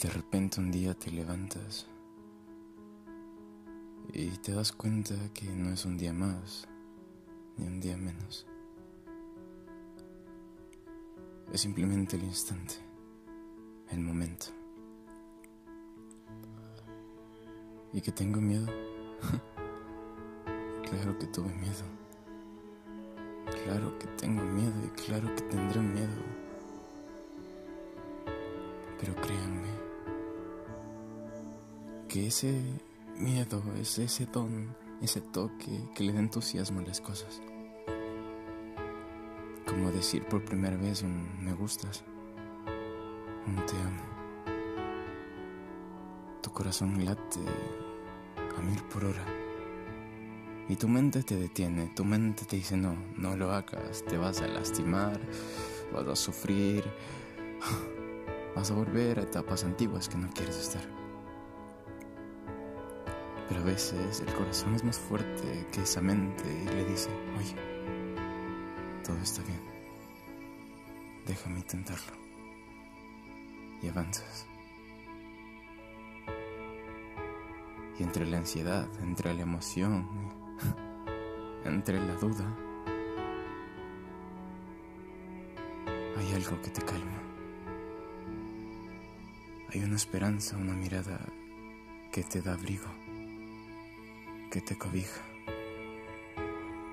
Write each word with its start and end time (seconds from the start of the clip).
De 0.00 0.08
repente 0.08 0.60
un 0.60 0.70
día 0.70 0.94
te 0.94 1.10
levantas 1.10 1.84
y 4.12 4.28
te 4.38 4.52
das 4.52 4.70
cuenta 4.70 5.16
que 5.34 5.46
no 5.46 5.72
es 5.72 5.84
un 5.84 5.98
día 5.98 6.12
más 6.12 6.68
ni 7.56 7.66
un 7.66 7.80
día 7.80 7.96
menos. 7.96 8.46
Es 11.52 11.62
simplemente 11.62 12.14
el 12.14 12.22
instante, 12.22 12.74
el 13.90 13.98
momento. 13.98 14.46
¿Y 17.92 18.00
que 18.00 18.12
tengo 18.12 18.40
miedo? 18.40 18.66
claro 20.88 21.18
que 21.18 21.26
tuve 21.26 21.52
miedo. 21.54 21.82
Claro 23.64 23.98
que 23.98 24.06
tengo 24.16 24.44
miedo 24.44 24.74
y 24.86 24.90
claro 24.90 25.34
que 25.34 25.42
tendré. 25.42 25.80
Ese 32.26 32.62
miedo 33.18 33.62
es 33.80 33.98
ese 33.98 34.26
don, 34.26 34.74
ese 35.02 35.20
toque 35.20 35.88
que 35.94 36.04
le 36.04 36.12
da 36.12 36.20
entusiasmo 36.20 36.80
a 36.80 36.84
las 36.84 37.00
cosas. 37.00 37.40
Como 39.66 39.90
decir 39.90 40.24
por 40.24 40.44
primera 40.44 40.76
vez 40.76 41.02
un 41.02 41.44
me 41.44 41.52
gustas, 41.52 42.04
un 43.46 43.56
te 43.66 43.76
amo. 43.76 44.02
Tu 46.42 46.50
corazón 46.50 47.04
late 47.04 47.40
a 48.56 48.62
mil 48.62 48.82
por 48.84 49.04
hora. 49.04 49.24
Y 50.68 50.76
tu 50.76 50.86
mente 50.88 51.22
te 51.22 51.36
detiene, 51.36 51.88
tu 51.94 52.04
mente 52.04 52.44
te 52.44 52.56
dice 52.56 52.76
no, 52.76 52.94
no 53.16 53.36
lo 53.36 53.52
hagas, 53.52 54.04
te 54.04 54.18
vas 54.18 54.42
a 54.42 54.48
lastimar, 54.48 55.18
vas 55.92 56.06
a 56.06 56.16
sufrir, 56.16 56.84
vas 58.54 58.70
a 58.70 58.74
volver 58.74 59.18
a 59.18 59.22
etapas 59.22 59.64
antiguas 59.64 60.08
que 60.08 60.18
no 60.18 60.28
quieres 60.30 60.58
estar. 60.58 61.07
Pero 63.48 63.60
a 63.60 63.64
veces 63.64 64.20
el 64.20 64.34
corazón 64.34 64.74
es 64.74 64.84
más 64.84 64.98
fuerte 64.98 65.66
que 65.72 65.82
esa 65.82 66.00
mente 66.02 66.44
y 66.44 66.66
le 66.66 66.84
dice, 66.84 67.08
oye, 67.38 67.56
todo 69.04 69.16
está 69.18 69.42
bien, 69.42 69.60
déjame 71.26 71.60
intentarlo. 71.60 72.12
Y 73.82 73.88
avanzas. 73.88 74.46
Y 77.98 78.02
entre 78.02 78.26
la 78.26 78.38
ansiedad, 78.38 78.88
entre 79.02 79.32
la 79.34 79.42
emoción, 79.42 80.06
entre 81.64 81.98
la 82.04 82.14
duda, 82.16 82.56
hay 86.18 86.32
algo 86.34 86.60
que 86.60 86.70
te 86.70 86.82
calma. 86.82 87.22
Hay 89.72 89.82
una 89.82 89.96
esperanza, 89.96 90.56
una 90.56 90.74
mirada 90.74 91.20
que 92.12 92.22
te 92.24 92.40
da 92.40 92.54
abrigo, 92.54 92.88
que 94.50 94.62
te 94.62 94.78
cobija, 94.78 95.20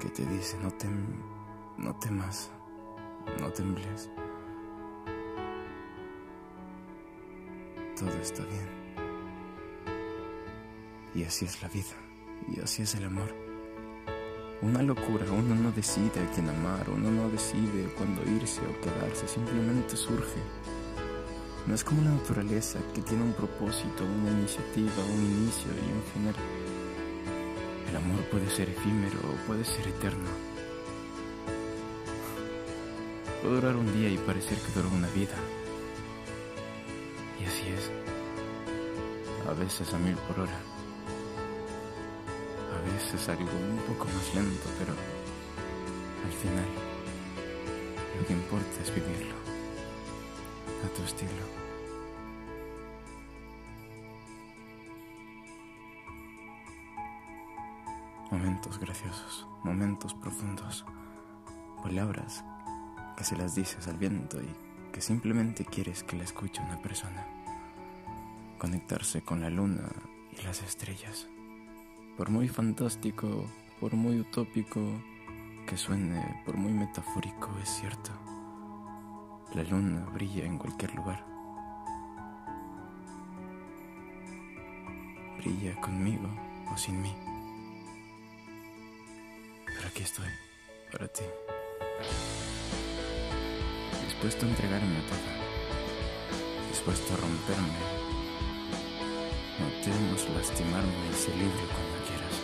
que 0.00 0.08
te 0.10 0.24
dice 0.26 0.58
no, 0.62 0.70
tem 0.72 0.90
no 1.78 1.94
temas, 1.94 2.50
no 3.40 3.50
tembles. 3.50 4.10
Todo 7.98 8.12
está 8.20 8.44
bien. 8.44 8.68
Y 11.14 11.24
así 11.24 11.46
es 11.46 11.62
la 11.62 11.68
vida, 11.68 11.96
y 12.48 12.60
así 12.60 12.82
es 12.82 12.94
el 12.96 13.04
amor. 13.04 13.34
Una 14.60 14.82
locura, 14.82 15.24
uno 15.30 15.54
no 15.54 15.70
decide 15.72 16.20
a 16.20 16.30
quién 16.32 16.48
amar, 16.48 16.90
uno 16.90 17.10
no 17.10 17.30
decide 17.30 17.88
cuándo 17.96 18.22
irse 18.30 18.60
o 18.60 18.80
quedarse, 18.80 19.26
simplemente 19.26 19.96
surge. 19.96 20.42
No 21.66 21.74
es 21.74 21.82
como 21.82 22.02
la 22.02 22.10
naturaleza 22.10 22.78
que 22.94 23.00
tiene 23.00 23.22
un 23.22 23.32
propósito, 23.32 24.04
una 24.04 24.32
iniciativa, 24.32 25.04
un 25.04 25.24
inicio 25.24 25.72
y 25.72 25.92
un 25.92 26.02
final. 26.12 26.67
El 27.88 27.96
amor 27.96 28.20
puede 28.30 28.50
ser 28.50 28.68
efímero 28.68 29.18
o 29.20 29.46
puede 29.46 29.64
ser 29.64 29.88
eterno. 29.88 30.28
Puede 33.40 33.54
durar 33.54 33.76
un 33.76 33.92
día 33.94 34.08
y 34.10 34.18
parecer 34.18 34.58
que 34.58 34.72
duró 34.72 34.88
una 34.90 35.08
vida. 35.08 35.36
Y 37.40 37.44
así 37.44 37.68
es. 37.68 37.90
A 39.48 39.54
veces 39.54 39.92
a 39.94 39.98
mil 39.98 40.16
por 40.16 40.40
hora. 40.40 40.60
A 42.76 42.92
veces 42.92 43.28
algo 43.28 43.50
un 43.50 43.78
poco 43.86 44.04
más 44.04 44.34
lento, 44.34 44.68
pero 44.78 44.92
al 44.92 46.32
final 46.32 46.66
lo 48.18 48.26
que 48.26 48.32
importa 48.32 48.82
es 48.82 48.94
vivirlo 48.94 49.34
a 50.84 50.96
tu 50.96 51.02
estilo. 51.04 51.57
Momentos 58.30 58.78
graciosos, 58.78 59.46
momentos 59.64 60.12
profundos, 60.12 60.84
palabras 61.82 62.44
que 63.16 63.24
se 63.24 63.36
las 63.36 63.54
dices 63.54 63.88
al 63.88 63.96
viento 63.96 64.38
y 64.42 64.48
que 64.92 65.00
simplemente 65.00 65.64
quieres 65.64 66.02
que 66.04 66.16
la 66.16 66.24
escuche 66.24 66.60
una 66.62 66.76
persona. 66.82 67.26
Conectarse 68.58 69.22
con 69.22 69.40
la 69.40 69.48
luna 69.48 69.88
y 70.38 70.42
las 70.42 70.62
estrellas. 70.62 71.26
Por 72.18 72.28
muy 72.28 72.48
fantástico, 72.48 73.46
por 73.80 73.94
muy 73.94 74.20
utópico 74.20 74.80
que 75.66 75.78
suene, 75.78 76.42
por 76.44 76.58
muy 76.58 76.72
metafórico, 76.72 77.48
es 77.62 77.70
cierto. 77.70 78.10
La 79.54 79.62
luna 79.62 80.04
brilla 80.12 80.44
en 80.44 80.58
cualquier 80.58 80.94
lugar. 80.94 81.24
Brilla 85.38 85.80
conmigo 85.80 86.28
o 86.70 86.76
sin 86.76 87.00
mí. 87.00 87.27
Aquí 89.98 90.04
estoy, 90.04 90.30
para 90.92 91.08
ti. 91.08 91.24
Dispuesto 94.04 94.46
a 94.46 94.48
entregarme 94.48 94.96
a 94.96 95.06
todo. 95.10 95.28
Dispuesto 96.70 97.14
a 97.14 97.16
romperme. 97.16 97.80
No 99.58 99.66
temas 99.82 100.22
lastimarme 100.36 101.02
y 101.10 101.14
ser 101.18 101.34
libre 101.34 101.64
cuando 101.74 101.98
quieras. 102.06 102.36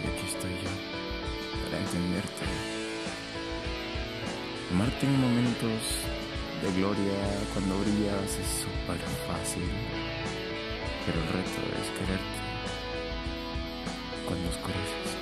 Y 0.00 0.04
aquí 0.08 0.26
estoy 0.32 0.52
yo, 0.64 0.72
para 1.62 1.76
entenderte. 1.76 2.46
Amarte 4.72 5.04
en 5.04 5.20
momentos 5.20 5.82
de 6.62 6.72
gloria 6.72 7.20
cuando 7.52 7.78
brillas 7.80 8.32
es 8.40 8.64
súper 8.64 8.96
fácil, 9.28 9.68
pero 11.04 11.20
el 11.20 11.28
reto 11.28 11.60
es 11.82 11.88
quererte 12.00 12.40
cuando 14.24 14.48
oscureces. 14.48 15.21